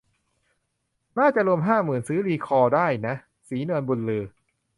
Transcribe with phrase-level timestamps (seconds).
[1.17, 3.15] น่าจะรวมห้าหมื่นชื่อรีคอลได้นะ
[3.47, 4.23] ศรีนวลบุญลือ